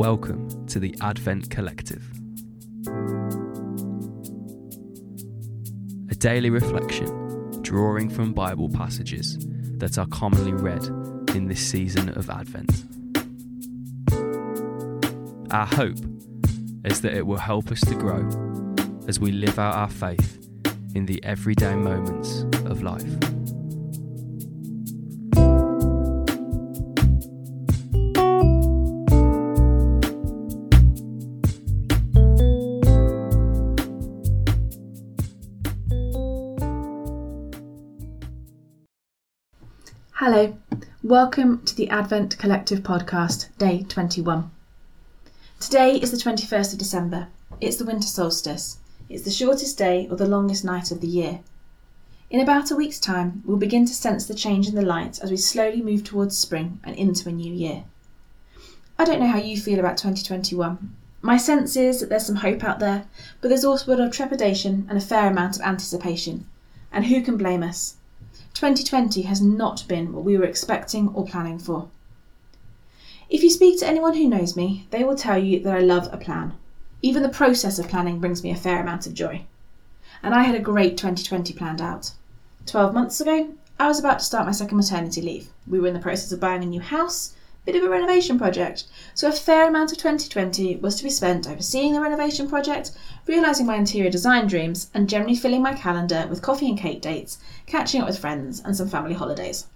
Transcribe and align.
Welcome 0.00 0.66
to 0.68 0.80
the 0.80 0.96
Advent 1.02 1.50
Collective. 1.50 2.02
A 6.10 6.14
daily 6.14 6.48
reflection 6.48 7.60
drawing 7.60 8.08
from 8.08 8.32
Bible 8.32 8.70
passages 8.70 9.36
that 9.76 9.98
are 9.98 10.06
commonly 10.06 10.54
read 10.54 10.86
in 11.36 11.48
this 11.48 11.60
season 11.60 12.08
of 12.16 12.30
Advent. 12.30 12.82
Our 15.52 15.66
hope 15.66 15.98
is 16.86 17.02
that 17.02 17.12
it 17.12 17.26
will 17.26 17.36
help 17.36 17.70
us 17.70 17.82
to 17.82 17.94
grow 17.94 18.26
as 19.06 19.20
we 19.20 19.32
live 19.32 19.58
out 19.58 19.74
our 19.74 19.90
faith 19.90 20.48
in 20.94 21.04
the 21.04 21.22
everyday 21.22 21.74
moments 21.74 22.46
of 22.64 22.82
life. 22.82 23.04
Hello, 40.22 40.54
welcome 41.02 41.64
to 41.64 41.74
the 41.74 41.88
Advent 41.88 42.36
Collective 42.36 42.80
podcast, 42.80 43.48
day 43.56 43.84
21. 43.84 44.50
Today 45.58 45.96
is 45.96 46.10
the 46.10 46.18
21st 46.18 46.74
of 46.74 46.78
December. 46.78 47.28
It's 47.58 47.78
the 47.78 47.86
winter 47.86 48.06
solstice. 48.06 48.80
It's 49.08 49.24
the 49.24 49.30
shortest 49.30 49.78
day 49.78 50.06
or 50.10 50.18
the 50.18 50.28
longest 50.28 50.62
night 50.62 50.90
of 50.90 51.00
the 51.00 51.06
year. 51.06 51.40
In 52.28 52.38
about 52.38 52.70
a 52.70 52.76
week's 52.76 53.00
time, 53.00 53.42
we'll 53.46 53.56
begin 53.56 53.86
to 53.86 53.94
sense 53.94 54.26
the 54.26 54.34
change 54.34 54.68
in 54.68 54.74
the 54.74 54.82
light 54.82 55.18
as 55.22 55.30
we 55.30 55.38
slowly 55.38 55.80
move 55.80 56.04
towards 56.04 56.36
spring 56.36 56.80
and 56.84 56.94
into 56.96 57.30
a 57.30 57.32
new 57.32 57.54
year. 57.54 57.84
I 58.98 59.06
don't 59.06 59.20
know 59.20 59.26
how 59.26 59.38
you 59.38 59.58
feel 59.58 59.80
about 59.80 59.96
2021. 59.96 60.96
My 61.22 61.38
sense 61.38 61.76
is 61.76 62.00
that 62.00 62.10
there's 62.10 62.26
some 62.26 62.36
hope 62.36 62.62
out 62.62 62.78
there, 62.78 63.06
but 63.40 63.48
there's 63.48 63.64
also 63.64 63.90
a 63.90 63.96
lot 63.96 64.06
of 64.06 64.12
trepidation 64.12 64.84
and 64.90 64.98
a 64.98 65.00
fair 65.00 65.30
amount 65.30 65.56
of 65.56 65.62
anticipation. 65.62 66.46
And 66.92 67.06
who 67.06 67.22
can 67.22 67.38
blame 67.38 67.62
us? 67.62 67.96
2020 68.54 69.22
has 69.22 69.40
not 69.40 69.86
been 69.88 70.12
what 70.12 70.24
we 70.24 70.36
were 70.36 70.44
expecting 70.44 71.08
or 71.08 71.26
planning 71.26 71.58
for. 71.58 71.88
If 73.28 73.42
you 73.42 73.50
speak 73.50 73.78
to 73.78 73.86
anyone 73.86 74.14
who 74.14 74.28
knows 74.28 74.56
me, 74.56 74.86
they 74.90 75.04
will 75.04 75.16
tell 75.16 75.38
you 75.38 75.60
that 75.60 75.76
I 75.76 75.80
love 75.80 76.08
a 76.12 76.16
plan. 76.16 76.54
Even 77.02 77.22
the 77.22 77.28
process 77.28 77.78
of 77.78 77.88
planning 77.88 78.18
brings 78.18 78.42
me 78.42 78.50
a 78.50 78.56
fair 78.56 78.80
amount 78.80 79.06
of 79.06 79.14
joy. 79.14 79.44
And 80.22 80.34
I 80.34 80.42
had 80.42 80.54
a 80.54 80.60
great 80.60 80.96
2020 80.96 81.52
planned 81.54 81.80
out. 81.80 82.12
12 82.66 82.92
months 82.92 83.20
ago, 83.20 83.54
I 83.78 83.88
was 83.88 83.98
about 83.98 84.18
to 84.18 84.24
start 84.24 84.46
my 84.46 84.52
second 84.52 84.76
maternity 84.76 85.22
leave. 85.22 85.48
We 85.66 85.80
were 85.80 85.88
in 85.88 85.94
the 85.94 86.00
process 86.00 86.32
of 86.32 86.40
buying 86.40 86.62
a 86.62 86.66
new 86.66 86.80
house, 86.80 87.34
bit 87.70 87.80
of 87.80 87.86
a 87.86 87.88
renovation 87.88 88.36
project, 88.36 88.82
so 89.14 89.28
a 89.28 89.32
fair 89.32 89.68
amount 89.68 89.92
of 89.92 89.98
2020 89.98 90.74
was 90.78 90.96
to 90.96 91.04
be 91.04 91.10
spent 91.10 91.48
overseeing 91.48 91.92
the 91.92 92.00
renovation 92.00 92.48
project, 92.48 92.90
realising 93.28 93.64
my 93.64 93.76
interior 93.76 94.10
design 94.10 94.48
dreams, 94.48 94.90
and 94.92 95.08
generally 95.08 95.36
filling 95.36 95.62
my 95.62 95.72
calendar 95.72 96.26
with 96.28 96.42
coffee 96.42 96.68
and 96.68 96.76
cake 96.76 97.00
dates, 97.00 97.38
catching 97.66 98.00
up 98.00 98.08
with 98.08 98.18
friends, 98.18 98.60
and 98.64 98.76
some 98.76 98.88
family 98.88 99.14
holidays. 99.14 99.68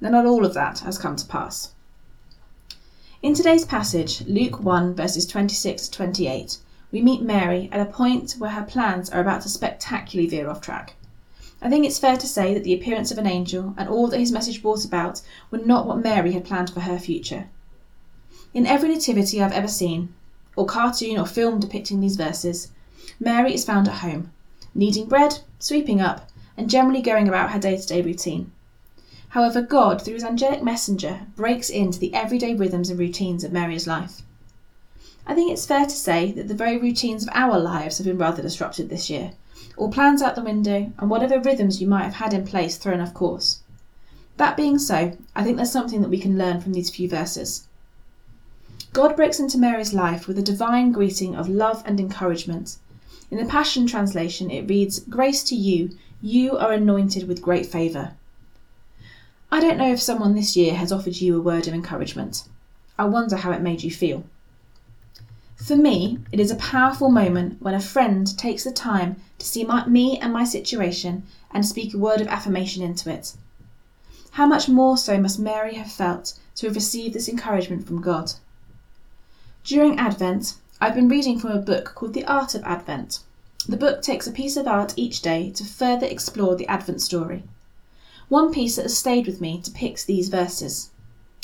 Now, 0.00 0.08
not 0.08 0.24
all 0.24 0.46
of 0.46 0.54
that 0.54 0.78
has 0.78 0.96
come 0.96 1.16
to 1.16 1.26
pass. 1.26 1.72
In 3.22 3.34
today's 3.34 3.66
passage, 3.66 4.22
Luke 4.26 4.58
1 4.58 4.94
verses 4.94 5.26
26 5.26 5.88
to 5.88 5.90
28, 5.90 6.56
we 6.90 7.02
meet 7.02 7.20
Mary 7.20 7.68
at 7.70 7.86
a 7.86 7.92
point 7.92 8.36
where 8.38 8.52
her 8.52 8.64
plans 8.64 9.10
are 9.10 9.20
about 9.20 9.42
to 9.42 9.50
spectacularly 9.50 10.30
veer 10.30 10.48
off 10.48 10.62
track. 10.62 10.94
I 11.62 11.70
think 11.70 11.86
it's 11.86 11.98
fair 11.98 12.16
to 12.16 12.26
say 12.26 12.52
that 12.52 12.64
the 12.64 12.74
appearance 12.74 13.10
of 13.10 13.18
an 13.18 13.26
angel 13.26 13.74
and 13.78 13.88
all 13.88 14.08
that 14.08 14.20
his 14.20 14.30
message 14.30 14.62
brought 14.62 14.84
about 14.84 15.22
were 15.50 15.58
not 15.58 15.86
what 15.86 16.02
Mary 16.02 16.32
had 16.32 16.44
planned 16.44 16.70
for 16.70 16.80
her 16.80 16.98
future. 16.98 17.48
In 18.52 18.66
every 18.66 18.88
nativity 18.88 19.42
I've 19.42 19.52
ever 19.52 19.68
seen, 19.68 20.14
or 20.54 20.66
cartoon 20.66 21.18
or 21.18 21.26
film 21.26 21.58
depicting 21.58 22.00
these 22.00 22.16
verses, 22.16 22.72
Mary 23.18 23.54
is 23.54 23.64
found 23.64 23.88
at 23.88 24.00
home, 24.00 24.32
kneading 24.74 25.06
bread, 25.06 25.40
sweeping 25.58 26.00
up, 26.00 26.30
and 26.56 26.70
generally 26.70 27.02
going 27.02 27.28
about 27.28 27.50
her 27.50 27.58
day 27.58 27.76
to 27.76 27.86
day 27.86 28.02
routine. 28.02 28.52
However, 29.30 29.60
God, 29.60 30.00
through 30.02 30.14
his 30.14 30.24
angelic 30.24 30.62
messenger, 30.62 31.26
breaks 31.36 31.68
into 31.68 31.98
the 31.98 32.14
everyday 32.14 32.54
rhythms 32.54 32.90
and 32.90 32.98
routines 32.98 33.44
of 33.44 33.52
Mary's 33.52 33.86
life. 33.86 34.22
I 35.26 35.34
think 35.34 35.52
it's 35.52 35.66
fair 35.66 35.84
to 35.84 35.90
say 35.90 36.32
that 36.32 36.48
the 36.48 36.54
very 36.54 36.78
routines 36.78 37.22
of 37.22 37.30
our 37.32 37.58
lives 37.58 37.98
have 37.98 38.06
been 38.06 38.18
rather 38.18 38.42
disrupted 38.42 38.88
this 38.88 39.10
year, 39.10 39.32
all 39.76 39.90
plans 39.90 40.22
out 40.22 40.34
the 40.34 40.42
window, 40.42 40.92
and 40.98 41.10
whatever 41.10 41.40
rhythms 41.40 41.80
you 41.80 41.86
might 41.86 42.04
have 42.04 42.14
had 42.14 42.32
in 42.32 42.46
place 42.46 42.76
thrown 42.76 43.00
off 43.00 43.14
course. 43.14 43.60
That 44.36 44.56
being 44.56 44.78
so, 44.78 45.16
I 45.34 45.42
think 45.42 45.56
there's 45.56 45.72
something 45.72 46.02
that 46.02 46.10
we 46.10 46.18
can 46.18 46.36
learn 46.36 46.60
from 46.60 46.72
these 46.72 46.90
few 46.90 47.08
verses. 47.08 47.66
God 48.92 49.16
breaks 49.16 49.40
into 49.40 49.58
Mary's 49.58 49.92
life 49.92 50.26
with 50.26 50.38
a 50.38 50.42
divine 50.42 50.92
greeting 50.92 51.34
of 51.34 51.48
love 51.48 51.82
and 51.84 52.00
encouragement. 52.00 52.76
In 53.30 53.38
the 53.38 53.44
Passion 53.44 53.86
Translation, 53.86 54.50
it 54.50 54.68
reads, 54.68 55.00
Grace 55.00 55.42
to 55.44 55.54
you, 55.54 55.90
you 56.22 56.56
are 56.56 56.72
anointed 56.72 57.28
with 57.28 57.42
great 57.42 57.66
favour. 57.66 58.12
I 59.50 59.60
don't 59.60 59.78
know 59.78 59.92
if 59.92 60.00
someone 60.00 60.34
this 60.34 60.56
year 60.56 60.74
has 60.74 60.92
offered 60.92 61.16
you 61.16 61.36
a 61.36 61.42
word 61.42 61.66
of 61.68 61.74
encouragement. 61.74 62.44
I 62.98 63.04
wonder 63.04 63.36
how 63.36 63.52
it 63.52 63.60
made 63.60 63.82
you 63.82 63.90
feel. 63.90 64.24
For 65.56 65.74
me, 65.74 66.18
it 66.30 66.38
is 66.38 66.50
a 66.50 66.56
powerful 66.56 67.10
moment 67.10 67.62
when 67.62 67.74
a 67.74 67.80
friend 67.80 68.36
takes 68.38 68.64
the 68.64 68.70
time 68.70 69.16
to 69.38 69.46
see 69.46 69.64
my, 69.64 69.86
me 69.86 70.18
and 70.18 70.32
my 70.32 70.44
situation 70.44 71.24
and 71.50 71.64
speak 71.64 71.94
a 71.94 71.98
word 71.98 72.20
of 72.20 72.28
affirmation 72.28 72.82
into 72.82 73.10
it. 73.10 73.32
How 74.32 74.46
much 74.46 74.68
more 74.68 74.98
so 74.98 75.18
must 75.18 75.38
Mary 75.38 75.74
have 75.76 75.90
felt 75.90 76.38
to 76.56 76.66
have 76.66 76.76
received 76.76 77.14
this 77.14 77.28
encouragement 77.28 77.86
from 77.86 78.02
God? 78.02 78.34
During 79.64 79.98
Advent, 79.98 80.56
I've 80.78 80.94
been 80.94 81.08
reading 81.08 81.38
from 81.38 81.52
a 81.52 81.58
book 81.58 81.92
called 81.94 82.12
The 82.12 82.26
Art 82.26 82.54
of 82.54 82.62
Advent. 82.64 83.20
The 83.66 83.78
book 83.78 84.02
takes 84.02 84.26
a 84.26 84.32
piece 84.32 84.58
of 84.58 84.68
art 84.68 84.92
each 84.96 85.22
day 85.22 85.50
to 85.52 85.64
further 85.64 86.06
explore 86.06 86.54
the 86.54 86.68
Advent 86.68 87.00
story. 87.00 87.44
One 88.28 88.52
piece 88.52 88.76
that 88.76 88.82
has 88.82 88.98
stayed 88.98 89.26
with 89.26 89.40
me 89.40 89.60
depicts 89.64 90.04
these 90.04 90.28
verses. 90.28 90.90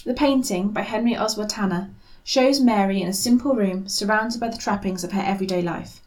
The 0.05 0.13
painting, 0.15 0.69
by 0.69 0.83
Henry 0.83 1.15
Ossawa 1.15 1.49
Tanner, 1.49 1.91
shows 2.25 2.61
Mary 2.61 3.03
in 3.03 3.09
a 3.09 3.13
simple 3.13 3.55
room 3.55 3.89
surrounded 3.89 4.41
by 4.41 4.49
the 4.49 4.57
trappings 4.57 5.03
of 5.03 5.13
her 5.13 5.23
everyday 5.23 5.61
life, 5.61 6.01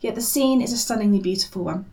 yet 0.00 0.14
the 0.14 0.20
scene 0.20 0.60
is 0.60 0.72
a 0.72 0.76
stunningly 0.76 1.18
beautiful 1.18 1.64
one. 1.64 1.86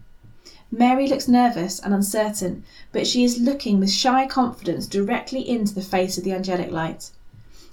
Mary 0.71 1.07
looks 1.07 1.27
nervous 1.27 1.79
and 1.79 1.93
uncertain, 1.93 2.63
but 2.91 3.07
she 3.07 3.23
is 3.23 3.39
looking 3.39 3.79
with 3.79 3.89
shy 3.89 4.27
confidence 4.27 4.85
directly 4.85 5.47
into 5.47 5.73
the 5.73 5.81
face 5.81 6.17
of 6.17 6.23
the 6.23 6.31
angelic 6.33 6.71
light. 6.71 7.09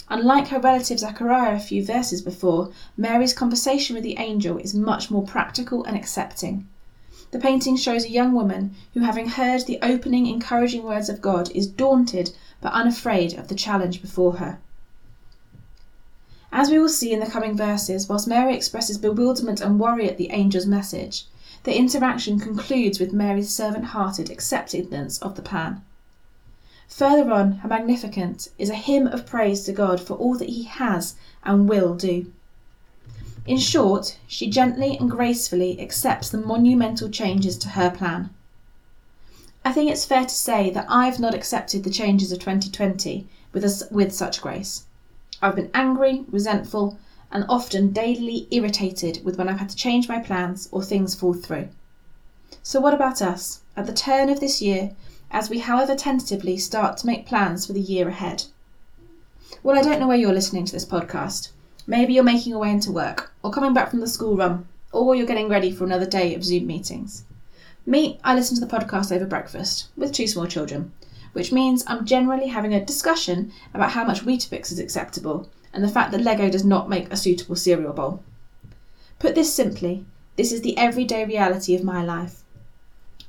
Unlike 0.09 0.47
her 0.47 0.59
relative 0.59 0.99
Zachariah 0.99 1.57
a 1.57 1.59
few 1.59 1.85
verses 1.85 2.21
before, 2.21 2.71
Mary's 2.95 3.33
conversation 3.33 3.93
with 3.93 4.03
the 4.03 4.17
angel 4.17 4.57
is 4.57 4.73
much 4.73 5.11
more 5.11 5.23
practical 5.23 5.83
and 5.83 5.97
accepting. 5.97 6.65
The 7.31 7.39
painting 7.39 7.75
shows 7.75 8.05
a 8.05 8.09
young 8.09 8.31
woman 8.31 8.73
who, 8.93 9.01
having 9.01 9.27
heard 9.27 9.65
the 9.65 9.79
opening, 9.81 10.25
encouraging 10.25 10.83
words 10.83 11.09
of 11.09 11.21
God, 11.21 11.51
is 11.51 11.67
daunted 11.67 12.31
but 12.61 12.71
unafraid 12.71 13.33
of 13.33 13.49
the 13.49 13.55
challenge 13.55 14.01
before 14.01 14.37
her. 14.37 14.59
As 16.59 16.71
we 16.71 16.79
will 16.79 16.89
see 16.89 17.13
in 17.13 17.19
the 17.19 17.27
coming 17.27 17.55
verses, 17.55 18.09
whilst 18.09 18.27
Mary 18.27 18.55
expresses 18.55 18.97
bewilderment 18.97 19.61
and 19.61 19.79
worry 19.79 20.09
at 20.09 20.17
the 20.17 20.31
angel's 20.31 20.65
message, 20.65 21.25
the 21.65 21.77
interaction 21.77 22.39
concludes 22.39 22.99
with 22.99 23.13
Mary's 23.13 23.51
servant 23.51 23.85
hearted 23.85 24.31
acceptance 24.31 25.19
of 25.19 25.35
the 25.35 25.43
plan. 25.43 25.83
Further 26.87 27.31
on, 27.31 27.51
her 27.59 27.69
Magnificat 27.69 28.47
is 28.57 28.71
a 28.71 28.73
hymn 28.73 29.05
of 29.05 29.27
praise 29.27 29.65
to 29.65 29.71
God 29.71 30.01
for 30.01 30.15
all 30.15 30.35
that 30.39 30.49
He 30.49 30.63
has 30.63 31.13
and 31.43 31.69
will 31.69 31.93
do. 31.93 32.33
In 33.45 33.59
short, 33.59 34.17
she 34.25 34.49
gently 34.49 34.97
and 34.97 35.11
gracefully 35.11 35.79
accepts 35.79 36.29
the 36.29 36.39
monumental 36.39 37.09
changes 37.09 37.55
to 37.59 37.69
her 37.69 37.91
plan. 37.91 38.31
I 39.63 39.73
think 39.73 39.91
it's 39.91 40.05
fair 40.05 40.23
to 40.23 40.33
say 40.33 40.71
that 40.71 40.87
I've 40.89 41.19
not 41.19 41.35
accepted 41.35 41.83
the 41.83 41.91
changes 41.91 42.31
of 42.31 42.39
2020 42.39 43.27
with, 43.53 43.63
a, 43.63 43.87
with 43.91 44.11
such 44.11 44.41
grace. 44.41 44.86
I've 45.41 45.55
been 45.55 45.69
angry, 45.73 46.25
resentful, 46.29 46.97
and 47.31 47.45
often 47.47 47.91
daily 47.91 48.47
irritated 48.49 49.23
with 49.23 49.37
when 49.37 49.47
I've 49.47 49.59
had 49.59 49.69
to 49.69 49.75
change 49.75 50.09
my 50.09 50.19
plans 50.19 50.67
or 50.71 50.81
things 50.81 51.13
fall 51.13 51.33
through. 51.33 51.69
So, 52.63 52.79
what 52.79 52.93
about 52.93 53.21
us, 53.21 53.61
at 53.75 53.85
the 53.85 53.93
turn 53.93 54.29
of 54.29 54.39
this 54.39 54.61
year, 54.61 54.95
as 55.29 55.49
we, 55.49 55.59
however 55.59 55.95
tentatively, 55.95 56.57
start 56.57 56.97
to 56.97 57.05
make 57.05 57.27
plans 57.27 57.65
for 57.65 57.73
the 57.73 57.81
year 57.81 58.07
ahead? 58.07 58.45
Well, 59.61 59.77
I 59.77 59.81
don't 59.81 59.99
know 59.99 60.07
where 60.07 60.17
you're 60.17 60.33
listening 60.33 60.65
to 60.65 60.73
this 60.73 60.85
podcast. 60.85 61.49
Maybe 61.85 62.13
you're 62.13 62.23
making 62.23 62.51
your 62.51 62.59
way 62.59 62.71
into 62.71 62.91
work, 62.91 63.31
or 63.43 63.51
coming 63.51 63.73
back 63.73 63.89
from 63.89 63.99
the 63.99 64.07
school 64.07 64.35
run, 64.35 64.67
or 64.91 65.15
you're 65.15 65.27
getting 65.27 65.49
ready 65.49 65.71
for 65.71 65.83
another 65.83 66.05
day 66.05 66.33
of 66.33 66.43
Zoom 66.43 66.65
meetings. 66.65 67.25
Me, 67.85 68.19
I 68.23 68.33
listen 68.35 68.55
to 68.55 68.65
the 68.65 68.75
podcast 68.75 69.15
over 69.15 69.25
breakfast 69.25 69.87
with 69.95 70.11
two 70.11 70.27
small 70.27 70.47
children, 70.47 70.91
which 71.37 71.51
means 71.51 71.83
I'm 71.85 72.03
generally 72.03 72.47
having 72.47 72.73
a 72.73 72.83
discussion 72.83 73.51
about 73.71 73.91
how 73.91 74.03
much 74.03 74.25
Weetabix 74.25 74.71
is 74.71 74.79
acceptable 74.79 75.47
and 75.71 75.83
the 75.83 75.87
fact 75.87 76.11
that 76.11 76.23
Lego 76.23 76.49
does 76.49 76.65
not 76.65 76.89
make 76.89 77.13
a 77.13 77.15
suitable 77.15 77.55
cereal 77.55 77.93
bowl. 77.93 78.23
Put 79.19 79.35
this 79.35 79.53
simply, 79.53 80.03
this 80.35 80.51
is 80.51 80.61
the 80.61 80.75
everyday 80.79 81.25
reality 81.25 81.75
of 81.75 81.83
my 81.83 82.03
life. 82.03 82.41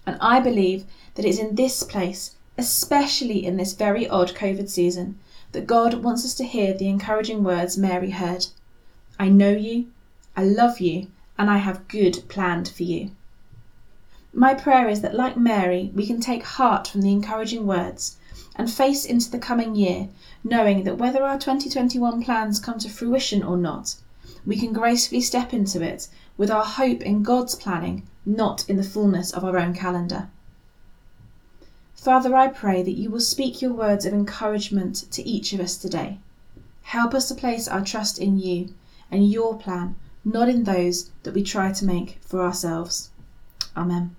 And 0.06 0.16
I 0.22 0.40
believe 0.40 0.86
that 1.16 1.26
it's 1.26 1.38
in 1.38 1.54
this 1.54 1.82
place, 1.82 2.36
especially 2.56 3.44
in 3.44 3.58
this 3.58 3.74
very 3.74 4.08
odd 4.08 4.34
COVID 4.34 4.70
season, 4.70 5.18
that 5.52 5.66
God 5.66 6.02
wants 6.02 6.24
us 6.24 6.32
to 6.36 6.44
hear 6.44 6.72
the 6.72 6.88
encouraging 6.88 7.44
words 7.44 7.76
Mary 7.76 8.12
heard 8.12 8.46
I 9.18 9.28
know 9.28 9.52
you, 9.52 9.88
I 10.34 10.44
love 10.44 10.80
you, 10.80 11.08
and 11.36 11.50
I 11.50 11.58
have 11.58 11.88
good 11.88 12.22
planned 12.28 12.68
for 12.70 12.84
you. 12.84 13.10
My 14.34 14.52
prayer 14.52 14.88
is 14.90 15.00
that, 15.00 15.14
like 15.14 15.38
Mary, 15.38 15.90
we 15.94 16.06
can 16.06 16.20
take 16.20 16.42
heart 16.44 16.86
from 16.86 17.00
the 17.00 17.12
encouraging 17.12 17.66
words 17.66 18.18
and 18.56 18.70
face 18.70 19.06
into 19.06 19.30
the 19.30 19.38
coming 19.38 19.74
year, 19.74 20.08
knowing 20.44 20.84
that 20.84 20.98
whether 20.98 21.22
our 21.22 21.38
2021 21.38 22.22
plans 22.22 22.60
come 22.60 22.78
to 22.80 22.90
fruition 22.90 23.42
or 23.42 23.56
not, 23.56 23.94
we 24.44 24.56
can 24.56 24.74
gracefully 24.74 25.22
step 25.22 25.54
into 25.54 25.80
it 25.80 26.08
with 26.36 26.50
our 26.50 26.64
hope 26.64 27.00
in 27.00 27.22
God's 27.22 27.54
planning, 27.54 28.06
not 28.26 28.68
in 28.68 28.76
the 28.76 28.82
fullness 28.82 29.32
of 29.32 29.44
our 29.44 29.58
own 29.58 29.72
calendar. 29.72 30.28
Father, 31.94 32.36
I 32.36 32.48
pray 32.48 32.82
that 32.82 32.98
you 32.98 33.10
will 33.10 33.20
speak 33.20 33.62
your 33.62 33.72
words 33.72 34.04
of 34.04 34.12
encouragement 34.12 35.10
to 35.10 35.26
each 35.26 35.54
of 35.54 35.60
us 35.60 35.76
today. 35.76 36.18
Help 36.82 37.14
us 37.14 37.28
to 37.28 37.34
place 37.34 37.66
our 37.66 37.82
trust 37.82 38.18
in 38.18 38.38
you 38.38 38.74
and 39.10 39.30
your 39.30 39.56
plan, 39.56 39.96
not 40.24 40.48
in 40.48 40.64
those 40.64 41.10
that 41.22 41.34
we 41.34 41.42
try 41.42 41.72
to 41.72 41.84
make 41.86 42.18
for 42.20 42.42
ourselves. 42.42 43.10
Amen. 43.76 44.16